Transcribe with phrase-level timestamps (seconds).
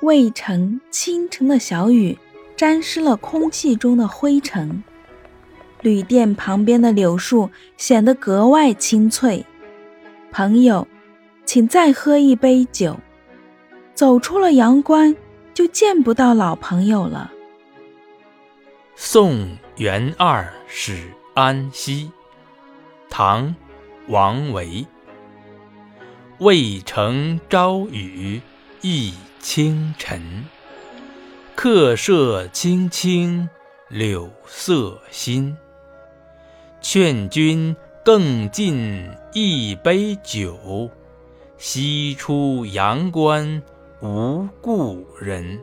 [0.00, 2.16] 渭城清晨的小雨，
[2.56, 4.82] 沾湿了空气中的灰尘。
[5.82, 9.44] 旅店旁边的柳树显得格外清脆。
[10.30, 10.86] 朋友，
[11.44, 12.96] 请再喝一杯酒。
[13.94, 15.16] 走出了阳关，
[15.52, 17.32] 就见不到老朋友了。
[18.94, 22.10] 送元二使安西。
[23.10, 23.48] 唐·
[24.06, 24.86] 王维。
[26.38, 28.40] 渭城朝雨
[28.80, 30.44] 忆清晨，
[31.56, 33.48] 客舍青青
[33.88, 35.56] 柳色新。
[36.80, 40.88] 劝君更尽一杯酒，
[41.56, 43.60] 西出阳关
[44.00, 45.58] 无故人。